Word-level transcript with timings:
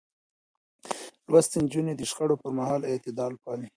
لوستې 1.31 1.57
نجونې 1.63 1.93
د 1.95 2.01
شخړو 2.09 2.35
پر 2.41 2.51
مهال 2.57 2.81
اعتدال 2.91 3.33
پالي. 3.43 3.69